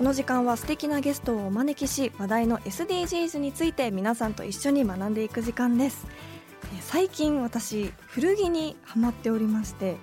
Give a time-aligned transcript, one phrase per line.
[0.00, 6.06] この時間は素敵なゲストをお招きし話題の SDGs について皆さんと一緒に学んでいく時間です。
[6.80, 9.96] 最近私古着にハマっておりまして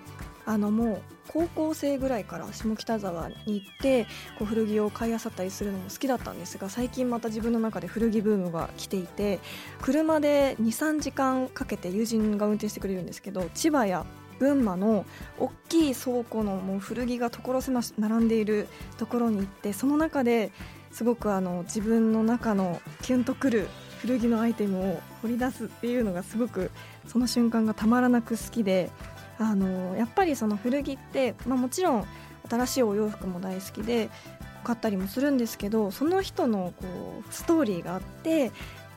[0.46, 4.06] あのもう高校生ぐらいから下北沢に行って
[4.38, 9.40] こう古着を買い漁ったりするのも好きだったんですが最近また自分の中で古着ブームが来ていて
[9.82, 14.06] 車で23時間かけて友人が運転してくれるんですけど千葉や
[14.40, 15.06] 群馬の
[15.40, 20.52] 大きい倉庫のもう古着が所狭し並んでいるところに行ってその中で
[20.92, 23.68] すごくあの自分の中のキュンとくる
[24.02, 26.72] 古着のアイテムを掘り出すっていうのがすごく
[27.08, 28.90] その瞬間がたまらなく好きで
[29.40, 32.08] あのやっぱりその古着って、まあ、もちろん
[32.50, 34.10] 新しいお洋服も大好きで
[34.64, 38.52] 買ったりもするんですけどその人のこうストーリーがあって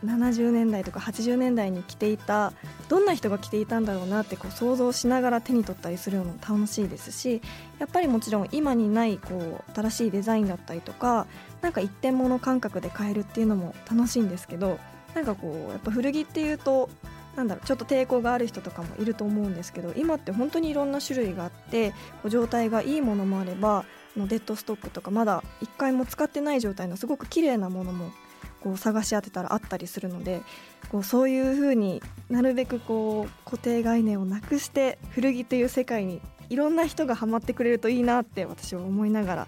[0.04, 2.52] 70年代とか80年代に着ていた
[2.88, 7.42] どんな人が着ていたんだろうなってこう想像しながら手に取ったりするのも楽しいですし
[7.78, 11.26] やっぱりもちろん今にないこう新しいデザインだったりとか
[11.60, 14.78] なんか一点物感覚で買えるっていうのも楽しいんですけど
[15.14, 16.88] なんかこうやっぱ古着っていうと
[17.36, 23.84] なんだろうちょっと抵抗がある人とかもいると思うんですけど今って本当にいろんな種類があってこう状態がいいものもあれば
[24.16, 28.10] のデッドストックとかまだ1回も使ってない状態のすごく綺麗なものも
[28.62, 30.42] こう探し当てたらあったりするので
[30.90, 39.46] こうそういうふうになるべくこう固定概念をなくして古着という世界にいろんな人がハマってくれるといいなって私は思いながら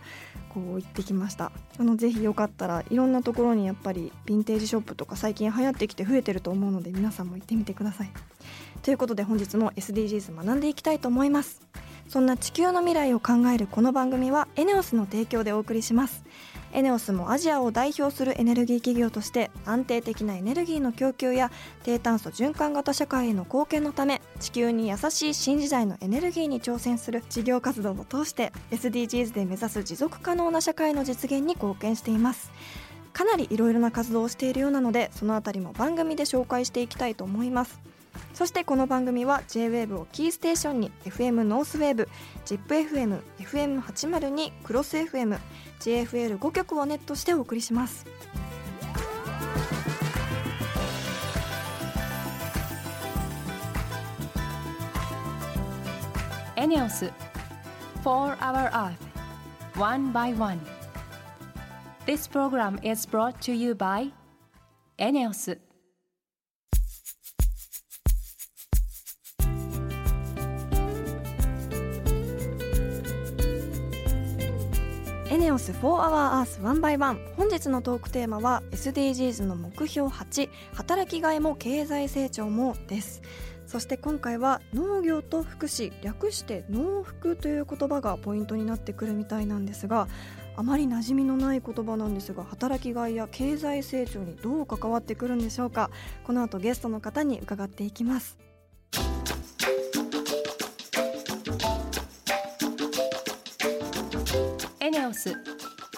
[0.49, 1.51] こう行ってきました。
[1.79, 8.11] あのぜひよかったらいろんなところにやっぱりヴィンテージショップとか最近流行ってきて増えてると思うので皆さんも行ってみてください。
[8.83, 11.61] ということで本日も SDGs 学んでいきたいと思います。
[12.09, 16.25] そんな地球の未来を考えるこの番組はエネオスの提供でお送りします。
[16.73, 21.51] エネオスもアジアを代表するエネルギー企業として安定的なエネルギーの供給や
[21.85, 32.51] 低炭素循環型社会への貢献のため地球に優しい新時代のエネルギーに挑戦する事業活動を通して SDGs で目指す持続可能な社会の実現に貢献しています。
[33.13, 37.79] かなりいろいろな活動をしているようなのでそのあたりも番組で紹介していきたいと思います。
[38.35, 42.09] そしてこの番組は JWAVE をキーステーションに FM ノースウェーブ
[42.45, 45.39] ZIPFM、FM802、クロス FM、
[45.81, 48.07] JFL5 曲をネットしてお送りします。
[56.63, 57.11] エネオス
[58.05, 58.95] 4 Hour Earth
[59.77, 60.61] One by One
[62.07, 64.13] This program is brought to you by
[64.97, 65.59] エネオス
[75.43, 83.23] ネオス4 Hour Earth 1 by 1本日のトークテーマは SDGs の目標8働きがいも経済成長もです。
[83.67, 90.07] そして今回は農業と福祉略して農福という言葉がポイントになってくるみたいなんですが
[90.55, 95.91] あまり馴染みのない言葉なんですが働きがいや経済成長にどう関わってくるんでしょうか。
[96.23, 98.39] この後ゲストの方に伺っていきます。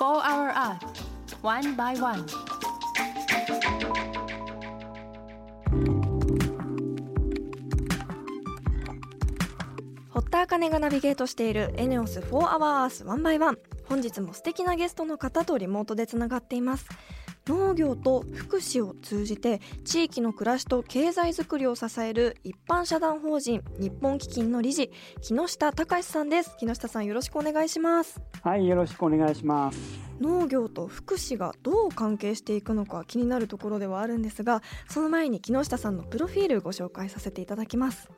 [0.05, 0.85] Hour Art
[1.41, 2.27] One by One.
[10.11, 13.57] 堀田茜がナビゲートしているエネオス4 Hour Earth 1 by One.
[13.89, 16.87] 本日も素敵なゲストの方とリモートでつながっています。
[17.47, 24.91] 農業と福祉を通じて地域の暮らしと経済づくりを支える一般社団法人日本基金の理事
[25.21, 26.57] 木下隆さんです。
[26.59, 28.19] 木下さんよろしくお願いします。
[28.43, 29.79] はい、よろしくお願いします。
[30.21, 38.11] 農業と福祉がどう関係していくのか気になるところではあるんですがその前に木下さんのプロフィールご紹介させていただきます。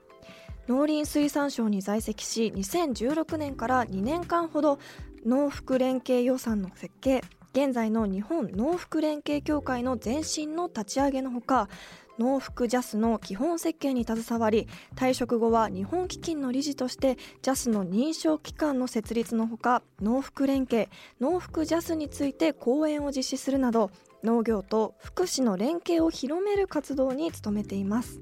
[0.69, 4.79] 農林水産省に在籍し2016年から2年間ほど
[5.25, 7.23] 農福連携予算の設計
[7.57, 11.71] 現在の日本農福連携協会の前身の立ち上げのほか
[12.19, 23.91] 農福ジャスの基本設計に携わり退職後は日本基金の理事としてジャスの認証機関の設立のほか農福連携農福ジャスについて講演を実施するなど
[24.23, 28.21] 農業と福祉の連携を広める活動に努めています。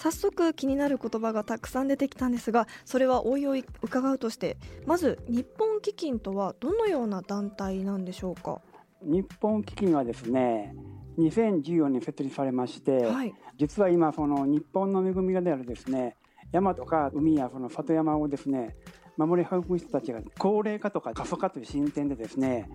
[0.00, 4.56] 早速気になる言葉がたくさん出てきたんですがそれはおいおい伺うとして
[4.86, 8.62] まず日本基金とはどのような団体なんでしょうか？
[9.02, 10.74] 日本基金はですね
[11.18, 16.16] 2014年設立されまして、はい、実は今その日本の恵みがであるですね
[16.50, 18.76] 山とか海やその里山をですね
[19.18, 22.70] 守り育む人たちが高齢化とか過疎化という進展でですね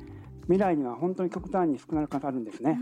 [0.47, 2.79] 未来には本当に極端に少なくなるんですね。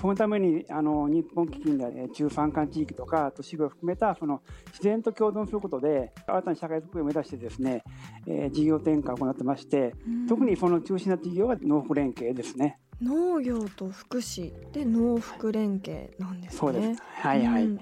[0.00, 7.82] そのためにあの日本基金で中山間地域とか都市部を含めたその自然と共存することで新たな社会づくりを目指してですね、
[8.26, 9.94] えー、事業転換を行ってまして、
[10.28, 12.78] 特にその中心な事業は農福連携ですね。
[13.02, 16.58] 農業と福祉で農福連携なんですね。
[16.58, 17.80] そうですはいはい、うん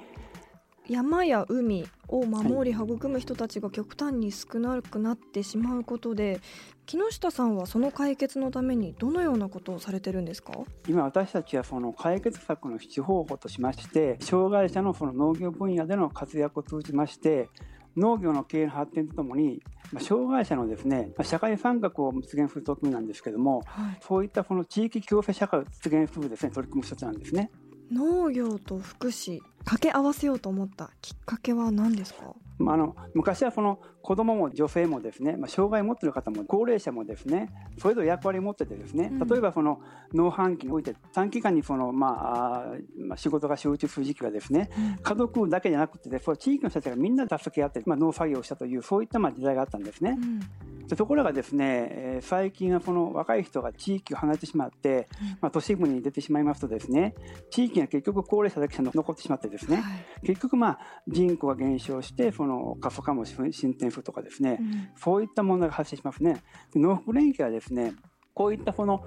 [0.88, 6.40] 山や海を守り育む人たちが極端に少なくなってしまうことで
[6.86, 10.52] 木下さんはその解決のためにどのようなことをされてるんですか？
[10.88, 17.50] 今私たちはその解決策の必方法としまして障害者のその農業分野での活躍を通じまして
[17.96, 19.60] 農業の経営の発展とともに
[20.00, 27.50] 障害者のですね社会参画を実現する取り組みなんですけども、はい、そういったこの地域共生社会を実現するですね取り組み一つなんですね。
[27.92, 32.34] 農業と福祉掛け合わせようと思ったきっかけは何ですか？
[32.60, 39.80] あの昔はその子どもも女性もですね、まあ、障害を持っている方も高齢者もですねそれぞれ役割を持っててですね、例えばその
[40.14, 50.16] 農繁期において短期間にその、まあ、まあ、仕事が集中する時期はですね、うん、家族だけじゃなくて、ね、そ地域の人たちがみんな助け合って、まあ、農作業をしたというそういったまあ時代があったんですね。
[50.18, 55.08] うん、ところがですね、えー、最近はこの若い人が地域を離れてしまって、
[55.40, 57.14] まあ、都市部に出てしまいますとですね
[57.50, 59.82] 地域が結局高齢者だけが残ってしまってですね、は
[60.22, 66.42] い、結局まあ人口が減少してその過疎化も進展するとかですね、うん、そういった問題が発生しますね。
[66.74, 67.94] 農福連携はですね
[68.34, 69.04] こういったその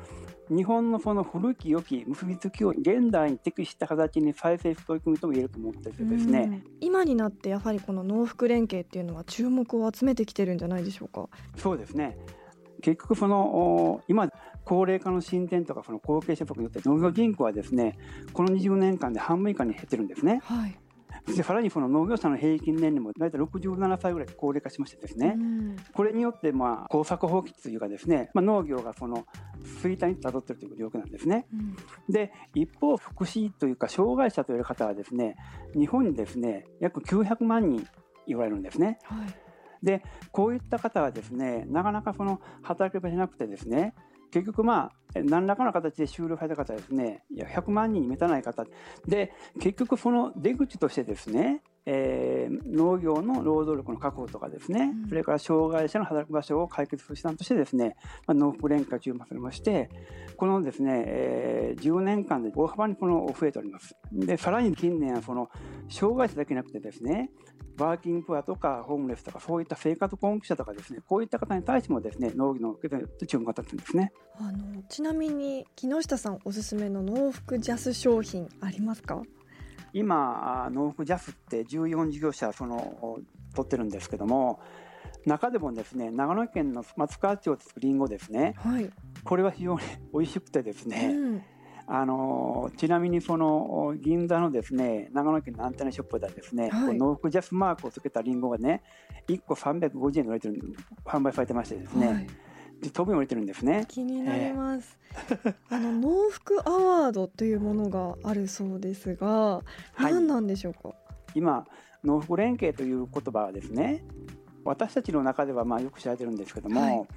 [0.50, 11.30] 日本のその古き良き結びつきを現代に適した形に再生する取り組みとも言えると思っててですね、今になってやはりこの農福連携っていうのは注目を集めてきてるんじゃないでしょうか？
[11.56, 12.18] そうですね。
[12.82, 14.30] 結局その今
[14.66, 17.98] 高齢化の進展とかその後継者とかによって農業人口はですね
[18.34, 20.42] この20年間で半分以下に減ってるんですね。
[20.44, 20.78] はい
[21.28, 29.26] でさらにその農業者の平均年齢も大体67歳ぐらい高齢化しましてですね、うん、これによってまあ耕作放棄というかですね、まあ、農業がその
[29.82, 31.48] 衰退にたどっているという状況なんですね。
[31.54, 31.76] うん、
[32.10, 35.36] で一方福祉というか障害者という方はですね
[35.74, 37.88] 日本にですね約900万人
[38.28, 39.00] 言われるんですね。
[39.04, 39.52] はい
[39.84, 43.96] でこういった方はですねなかなかその働き場じゃなくてですね
[44.32, 47.24] 結局まあ何らかの形で終了された方ですね。
[47.30, 48.66] いや100万人に満たない方。
[49.06, 57.96] で結局その出口としてですねえー、農業の労働力の確保とかですね、うん、それから障害者の働く場所を解決する手段としてですね、
[58.28, 59.90] まあ、農福連携注目されまして
[60.38, 63.96] このですね、えー、10年間で大幅にこの増えております。
[64.12, 65.50] でさらに近年はその
[65.90, 67.32] 障害者だけなくてですね
[67.78, 72.76] ワーキングプアとかホームレスとかそういった生活困窮者とかですねこういった方に対してもですね農業の
[73.28, 74.12] 注目が立つんですね。
[74.38, 79.22] あのちなみに木下さんおすすめの農福ジャス商品ありますか？
[79.94, 83.20] 今農福ジャスって14事業者その
[83.56, 84.60] 取ってるんですけども
[85.26, 88.90] 中でもですね長野県の松川町で作るりんごですね、はい、
[89.24, 89.82] これは非常に
[90.14, 91.44] 美味しくてですね、うん。
[91.88, 98.82] あのちなみにその銀座のですね長野県のアンテナショップではですね、はい、ノーフジャスマークをつけたりんごがね
[99.28, 100.62] 1個350円で売れてる
[101.06, 102.32] 販売されてましてですね、はい、で
[102.90, 103.64] 飛び降りてるんです。
[103.64, 109.62] ね気になります、えー、あの農福アワードというものがあるそうですが、
[110.00, 110.96] 何なんでしょうか？
[111.36, 111.66] 今
[112.04, 114.04] 農福連携という言葉はですね
[114.64, 117.08] 私たちの中ではまあよく知られてるんですけども、はい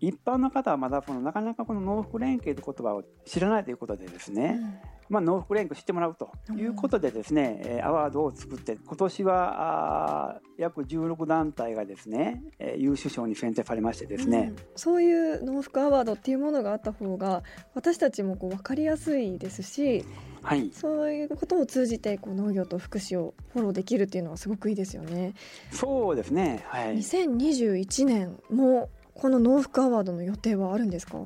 [0.00, 4.78] 一般の方はまだこのなかなかこの農福連携という言葉を知らないということでですね、うん、
[5.10, 12.42] まあ、農福連携を知ってもらうということでですね、うん、アワードを作って今年はあ約16団体がですね
[12.76, 17.42] 優秀賞に選定されましてですね、うん、そういう農福アワードっていうものがあった方が
[17.74, 20.04] 私たちもこう分かりやすいですし
[20.42, 25.34] はい、そういうことを通じてこう農業と福祉をフォローできるっていうのはすごくいいですよね。
[25.70, 26.64] そうですね。
[26.68, 26.96] はい。
[26.96, 31.24] 2021年もこの農福アワードの予定はあるんですか？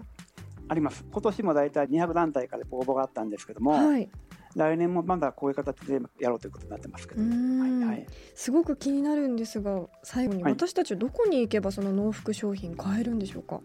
[0.68, 1.04] あります。
[1.10, 4.08] 今年も大体200団体から応募があったんですけども、はい、
[4.56, 13.60] 来年もまだこういう形でやろうということになってますけど、はいはい、すごく気になるんですが最後に私たちはどこに行けばその農福商品買えるんでしょうか、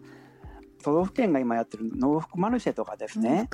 [0.82, 3.48] 都道府県が今やってる農福マルシェとかですね。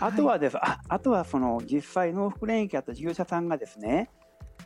[0.00, 4.10] あとはです、ああとはその実際農福連携あった事業者さんがですね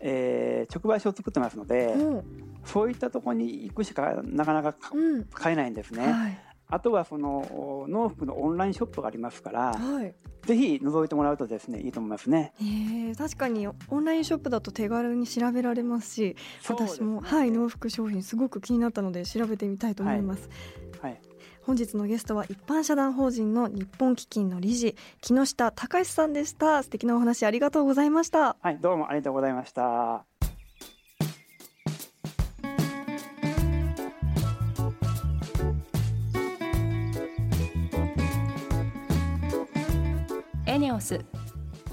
[0.00, 2.24] えー、直売所を作ってますので、うん、
[2.64, 6.12] そういったところに行くしかなかなか、うん、買えないんですね。
[6.12, 6.38] はい、
[6.68, 12.52] あとはその農福のオンラインショップがありますから、はい、ぜひ覗いてもらうとですねいいと思いますね。
[12.60, 20.48] え確かにオンラインショップだと手軽に調べられますし、すね、私もはい農福商品すごく気になったので調べてみたいと思います。
[21.00, 21.20] はい、はい
[21.66, 26.84] 本日のゲストは一般社団法人の日本基金の理事木下隆さんでした。
[26.84, 28.56] 素敵なお話ありがとうございました。
[28.60, 30.24] はいどうもありがとうございました。
[40.66, 41.18] エネオス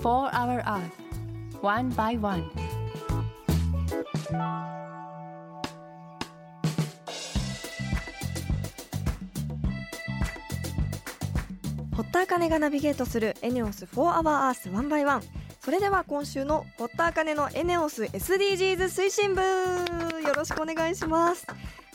[0.03, 0.81] For Our Earth
[1.63, 2.43] One by One
[11.95, 15.21] 堀田茜がナビゲートするエネオス4 Hour Earth One by One
[15.59, 19.41] それでは今週の堀田茜のエネオス SDGs 推進部
[20.25, 21.45] よろしくお願いします。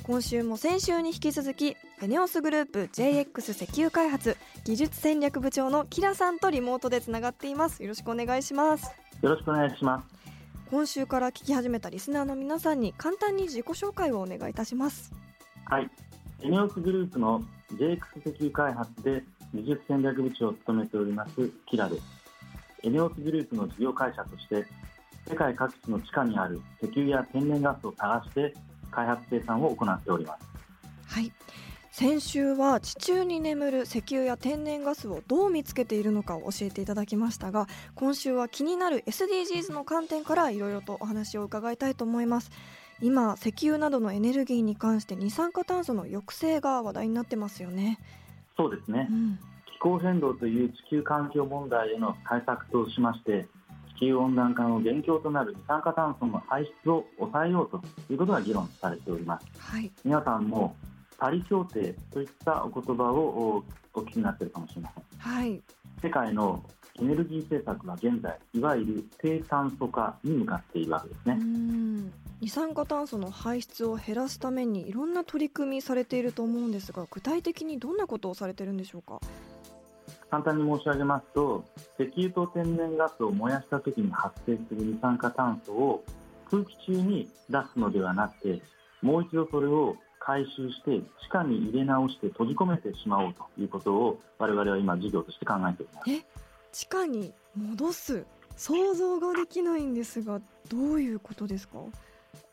[0.05, 7.83] 今週も先週に引き続きエネオスグループ JX 石油開発技術戦略部長のキラさんとリモートでつながっています。
[7.83, 8.85] よろしくお願いします。
[9.21, 10.07] よろしくお願いします。
[10.71, 15.13] 今週から聞き始めたリスナーの皆さんに簡単に自己紹介をお願いいたします。
[15.65, 15.91] はい。
[16.41, 19.25] エネオスグループの JX 石油開発で
[19.55, 22.03] 技術戦略部長を務めておりますキラです。
[22.83, 24.67] エネオスグループの事業会社として
[25.29, 28.55] 世界各地の地下にある石油や天然ガスを探して
[28.91, 31.15] 開発生産を行っております。
[31.15, 31.33] はい。
[31.91, 42.51] 先週は地中に眠る石油や天然ガスをどう見つけているのかを教えていただきましたが今週は気になる SDGs の観点からいろいろとお話を伺いたいと思います。
[43.01, 47.99] 今石油などのエネルギーに関して二酸化炭素の抑制が話題になってますよね。
[48.59, 49.39] そうですね、うん、
[49.73, 53.47] 気候変動という地球環境問題への対策としまして
[53.97, 57.81] 地球温暖化の元凶となる二酸化炭素の排出を抑えようと
[58.13, 60.75] いうことが議論されております、はい、皆さんも
[61.19, 65.61] パリ協定といったお言葉をお聞きになっているかもしれません、はい、
[66.03, 66.63] 世界の
[67.01, 71.39] エネルギー政策は現在いわゆる低炭素化に向かっているわけですね
[72.41, 79.21] 二酸化炭素の排出を減らすためにいろんな取り組みされていると思うんですが具体的にどんなことをされてるんでしょうか？
[80.31, 81.65] 簡単に申し上げますと
[81.99, 86.05] 石油と天然ガスを燃やした時に発生する二酸化炭素を
[86.51, 88.63] 空気中に出すのではなくて
[89.03, 96.11] もう一度それを回収して地下に入れ直して閉じ込めてしまおうということを我々は今事業として考えております。
[96.13, 96.23] え
[96.71, 98.27] 地下に戻す
[98.57, 101.79] 想像ができないんですがどういうことですか？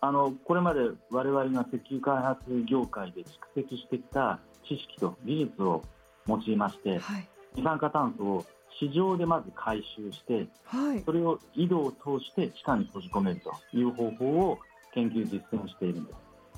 [0.02, 5.84] あのこれまで我々が石油開発業界で蓄積してきた知識と技術を
[6.28, 8.46] 用いまして、はい、二酸化炭素を
[8.80, 14.60] 市場でまず回収して、はい、それを井戸を通して地下に閉じ込めるという方法を
[14.94, 16.16] 研究実践しているんです。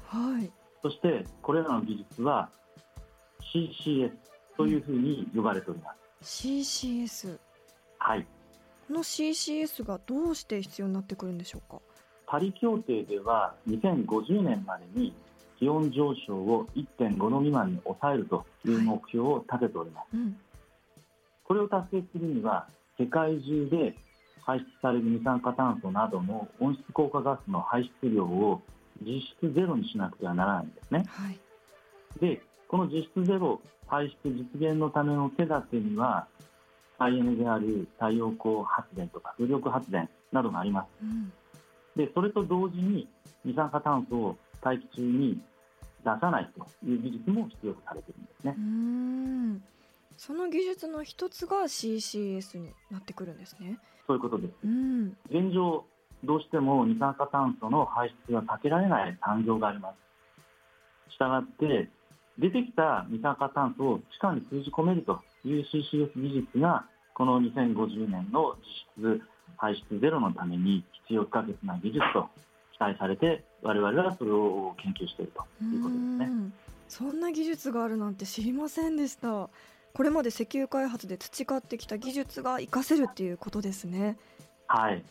[0.08, 0.52] はい。
[0.82, 2.50] そしてこれらの技術は
[3.54, 4.12] CCS
[4.56, 5.92] というふうに呼ばれておりま
[6.22, 6.48] す。
[6.48, 7.38] CCS
[8.00, 8.26] はい。
[8.88, 11.82] この CCS がどうして必要になってくるんでしょうか？
[12.28, 15.14] パリ協定では2050年までに
[15.58, 20.38] 気温上昇を1.5度未満に抑えるという目標を立てております、はいうん、
[21.46, 22.68] これを達成するには
[23.00, 23.96] 世界中で
[24.44, 28.62] 排出される二酸化炭素などの温室効果ガスの排出量を
[29.02, 31.06] 実質ゼロにしなくてはならないんですね。
[31.08, 31.40] はい、
[32.20, 36.28] でこの実質ゼロ排出実現のための手立てには
[36.98, 40.88] 再エネである太陽光発電とか風力発電などがあります。
[41.04, 41.32] うん、
[41.98, 43.08] でそれと同時に
[43.44, 45.42] 二酸化炭素を大気中に
[46.06, 48.56] 出さないという技術も必要とされているんですね。
[48.58, 49.64] うん
[50.18, 53.78] その技術の一つが CCS になってくるんですね。
[54.08, 54.54] そういうことです。
[54.64, 55.86] うん、現状
[56.24, 59.94] どうしても二酸化炭素の排出が避けられない産業がありま
[61.10, 61.14] す。
[61.14, 61.90] したがって、
[62.40, 68.56] 出てきた二酸化炭素を地下に封じ込めるという CCS 技術が、この2050年の
[68.98, 69.22] 実質
[69.58, 72.28] 排出ゼロのために必要不可欠な技術と
[72.74, 76.32] 期待されて、我々はそれを研究しているということですね。
[76.88, 79.50] そんな技術があるなんて知りませんでした。
[79.94, 84.18] これまで石油開発で培ってきた技術が活かせるっていうことですね。
[84.68, 85.04] はい。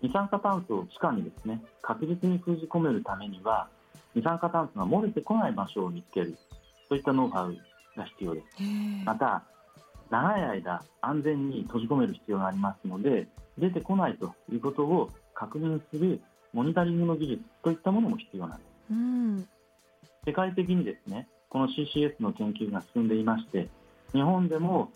[0.00, 3.68] 二酸化炭素を地下にですね確実に封じ込めるためには
[4.14, 6.36] 二酸化炭素が漏れてこない場所を見つける
[6.88, 7.56] そういったノウハウ
[7.96, 8.46] が必要です
[9.04, 9.42] また
[10.10, 13.26] 長い間安全に閉じ込める必要がありますので
[13.58, 16.20] 出てこないということを確認する
[16.52, 19.48] モニタリングの技術といったものも必要なんです、うん、
[20.26, 23.68] 世界的にですねこの CCS の研究が進んでいまして
[24.12, 24.90] 日本でも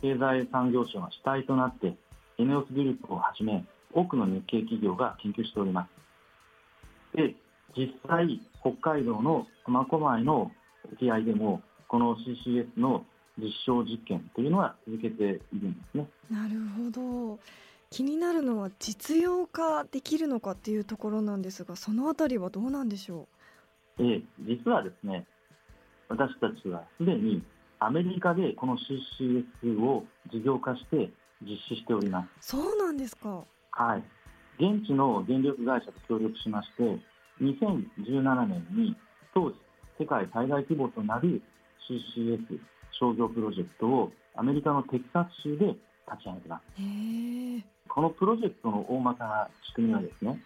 [0.00, 1.94] 経済産業省が主体となって
[2.38, 5.86] ENEOS グループをはじめ多くの日系企業が研究しておりま
[7.12, 7.16] す。
[7.16, 7.34] で、
[7.76, 10.50] 実際、北海道の苫小牧の
[10.92, 13.04] 沖合でも、この CCS の
[13.38, 16.06] 実証実験というのは続けているんですね。
[16.30, 17.38] なるほど。
[17.90, 23.28] 気になるのは実用化できるのかっていうところなんですが、そのあたりはどうなんでしょ
[23.98, 24.02] う？
[24.02, 25.26] ええ、実はですね、
[26.08, 27.42] 私たちはすでに
[27.78, 31.10] アメリカでこの CCS を事業化して
[31.42, 32.48] 実施しております。
[32.48, 33.44] そうなんですか。
[33.72, 34.04] はい。
[34.58, 36.98] 現地の電力会社と協力しまして
[37.40, 38.96] 2017年に
[39.32, 39.56] 当時
[40.00, 41.40] 世界最大規模となる
[41.88, 42.58] CCS
[42.90, 45.78] 商業プロジェクトをアメリカのテキサス州で立
[46.24, 46.64] ち上げてます
[47.88, 50.40] このプロジェクトの大まかな仕組みはですね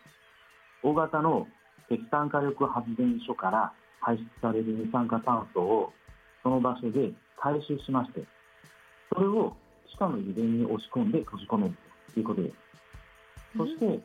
[0.83, 1.47] 大型の
[1.91, 5.93] 石炭火力発電所から排出される二酸化炭素を
[6.43, 8.25] その場所で回収しまして
[9.15, 9.55] それを
[9.91, 11.75] 地下の油田に押し込んで閉じ込める
[12.15, 12.55] ということです
[13.57, 14.01] そして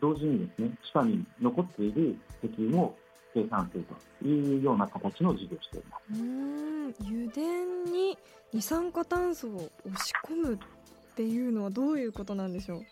[0.00, 2.94] 同時にですね地下に残っている石油も
[3.34, 3.84] 生産する
[4.20, 6.20] というような形の事業をしています。
[6.20, 7.40] うん油田
[7.90, 8.18] に
[8.52, 10.58] 二酸化炭素を押し込む
[11.12, 12.82] っていうのはどういうことなんでしょう？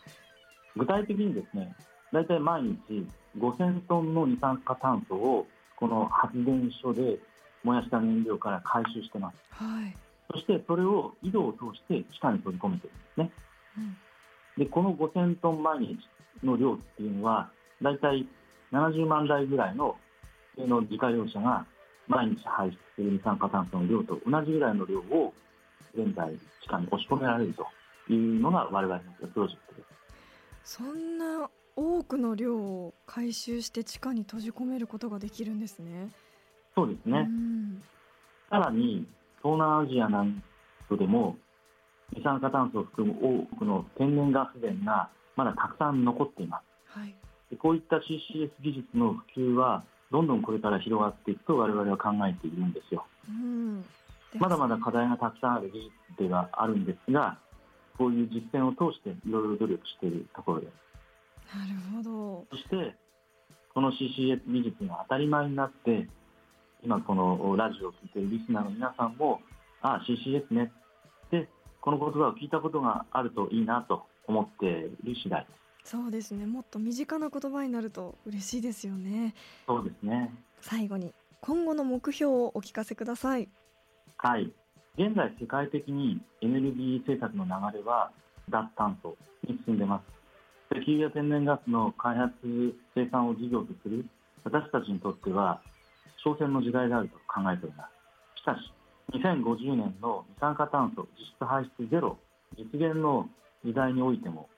[0.77, 1.75] 具体的にですね
[2.13, 3.07] 大体毎日
[3.39, 5.47] 5000トンの二酸化炭素を
[5.77, 7.19] この発電所で
[7.65, 9.97] 燃やした燃料から回収してます、はい、
[10.33, 13.31] そしてそれを井戸を通して地下に取り込めてるんですね、
[13.79, 15.99] うん、でこの5000トン毎日
[16.45, 17.49] の量っていうのは
[17.81, 18.27] 大体
[18.73, 19.97] 70万台ぐらいの
[20.59, 21.65] の自家用車が
[22.07, 25.33] 毎日排出する二酸化炭素の量と同じぐらいの量を
[25.95, 26.31] 現在
[26.63, 27.67] 地下に押し込められると
[28.15, 29.83] いうのが我々のプロジェクトで
[30.65, 30.77] す。
[30.77, 36.11] そんな多くの量を回収して地下に閉じ込めることができるんですね。
[36.75, 37.29] そうですね。
[38.51, 39.07] さらに
[39.43, 40.43] 東南アジアなん
[40.89, 41.37] かでも
[42.13, 46.99] 二酸化炭素を含む多くの天然ガス田がまだたくさん残っています。
[46.99, 47.15] はい、
[47.57, 53.07] こういった CCS 技術の普及はどんどんこれから広がっていくと我々は考えているんですよ。
[53.29, 53.85] うん
[54.39, 57.39] まだまだ課題がたくさんある技術ではあるんですが、
[58.01, 60.73] こういう実践を通していろいろ努力しているところです。
[61.55, 62.47] なるほど。
[62.51, 62.97] そして、
[63.75, 66.09] この CCS 技術が当たり前になって、
[66.83, 69.43] 今このラジオを聴いているリスナーの皆さんも、
[69.83, 70.73] ああ、CCS ね
[71.27, 71.51] って、
[71.83, 74.71] この言葉を聞いたことがあるといいなと思ってい
[75.05, 75.61] る次第です。
[75.85, 79.35] そうですねもっと身近な言葉になると嬉しいですよね
[79.67, 83.49] そうですね最後に今後の目標をお聞かせください
[84.19, 84.53] はい
[85.01, 88.13] 現在世界的にエネルギー政策の流れは
[88.51, 89.17] 脱炭素
[89.49, 90.03] に進んでま
[90.69, 90.77] す。
[90.77, 92.35] 石油や天然ガスの開発
[92.95, 94.05] 生産を事業とする
[94.45, 95.63] 私たちにとっては
[96.23, 97.89] 挑戦の時代であると考えておりま
[98.37, 98.43] す。
[98.43, 102.19] しかし2050年の二酸化炭素実質排出ゼロ
[102.59, 103.27] 実現の
[103.65, 104.51] 時代においても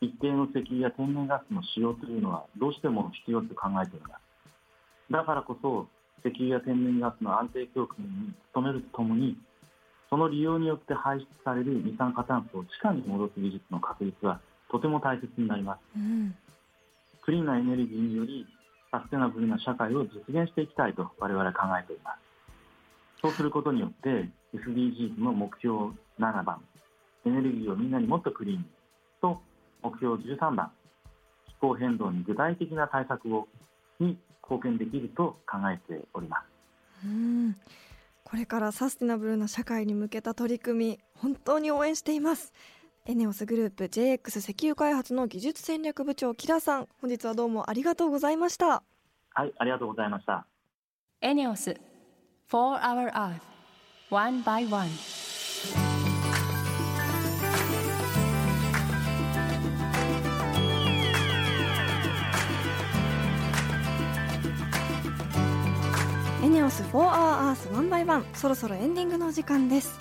[0.00, 5.12] 一定の石油や天然ガスの使用というのはどうしても必要と考えております。
[5.12, 5.88] だからこそ
[6.24, 9.36] 石油や天然ガスの安定供給に努めるとともに
[10.10, 14.40] その利用によって排出される二酸化炭素を地下に戻す技術の確立は
[14.70, 16.34] とても大切になります、うん、
[17.22, 18.46] クリーンなエネルギーにより
[18.90, 22.28] サステナブルな社会を実現していきたいと我々は考えております。
[23.20, 26.62] そうすることによって SDGs の目標7番
[27.26, 28.64] エネルギーをみんなにもっとクリーンに
[29.20, 29.40] と
[29.82, 30.70] 目標13番
[31.48, 33.48] 気候変動に具体的な対策を
[34.00, 36.38] に貢献できると考えておりま
[37.02, 37.06] す。
[37.06, 37.56] うん
[38.28, 42.52] これからサステナブルな社会に向けた取り組み本当に応援しています。
[43.06, 48.82] エネオスグループ JX 石油開発の技術戦略部長キラさん本日はどうもありがとうございました。
[49.30, 50.46] はいありがとうございました。
[51.22, 51.74] エネオス
[52.48, 53.40] For Our Earth.
[54.10, 55.17] One by One.
[66.58, 70.00] ネオス4 Hour Earth 1 by 1そろそろエンディングの時間です、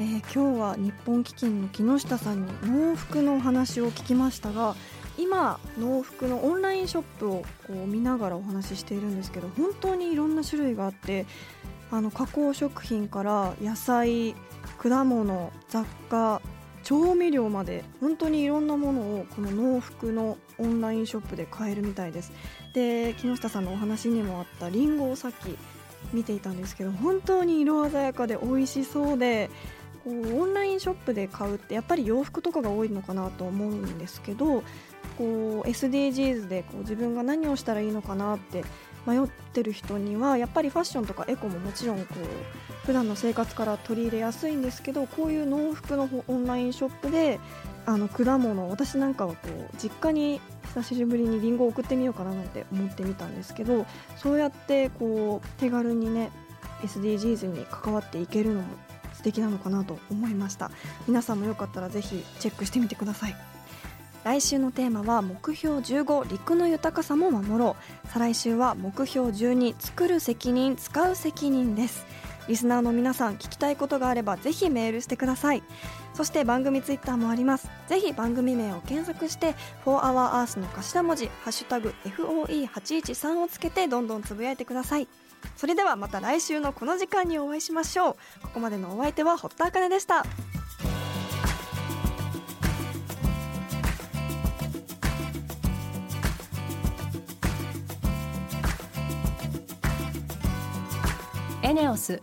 [0.00, 4.74] えー、今日は日本基金の木下さんに農服のお話を聞きましたが
[5.18, 11.26] 今農服のオンラインショップをこう見ながらお話ししているんですけど本当にいろんな種類があって
[11.90, 14.34] あの加工食品から野菜
[14.78, 16.40] 果物雑貨
[16.84, 22.32] 調味料まで本当にいろんなものをこの農服のオンラインショップで買えるみたいです。
[22.72, 25.58] で木下さんのお話にもあったりんごをさっき
[26.12, 29.50] 見ていたんですけど本当に色鮮やかで美味しそうで
[30.04, 34.62] こうオンラインショップで買うってやっぱり洋服とかが多いのかなと思うんですけど
[35.16, 38.64] こう SDGs でこう自分が何をしたらいいのかなって
[39.06, 47.40] 迷ってる人にはやっぱりファッションとかエコももちろんこう普段の生活から取り入れやすいんですけどこういう農服のオンラインショップで
[47.88, 50.42] あの果物私なんかはこう実家に
[50.74, 53.86] 久しぶりにりんごを送ってみようかななんて思ってみたんですけど
[54.18, 56.30] そうやってこう手軽にね
[56.82, 58.66] SDGs に関わっていけるのも
[59.14, 60.70] 素敵なのかなと思いました。
[61.08, 63.36] 皆さんもよかったらぜひチェックしてみてください。
[64.22, 68.08] 来週のテーマは目標15陸の豊かさも守ろう。
[68.08, 72.04] 再来週は目標12作る責任使う責任です。
[72.48, 75.62] リスナーの皆さん聞きたいことがあればぜひメールしてください。
[76.14, 77.70] そして番組ツイッターもあります。
[77.86, 85.06] ぜひ番組名を検索して「4HourEarth」の頭文字「ハッシュタグ #FOE813」をつけてどんどんつぶやいてください。
[85.56, 88.16] それではまた来週のこの時間にお会いしましょう。
[88.42, 90.24] ここまでのお相手は堀田茜でした。
[101.62, 102.22] エネオス